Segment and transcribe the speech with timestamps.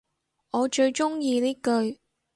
[0.49, 1.99] 我最鍾意呢句